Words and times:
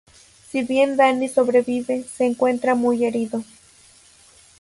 Si 0.49 0.63
bien 0.63 0.97
Danny 0.97 1.29
sobrevive, 1.29 2.03
se 2.11 2.25
encuentra 2.25 2.73
muy 2.73 3.05
herido. 3.05 3.43